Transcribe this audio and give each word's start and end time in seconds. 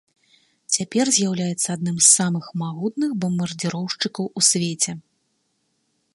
Цяпер 0.77 1.05
з'яўляецца 1.17 1.67
адным 1.77 1.97
з 2.05 2.07
самых 2.19 2.45
магутных 2.63 3.11
бамбардзіроўшчыкаў 3.27 4.25
у 4.43 4.49
свеце. 4.53 4.91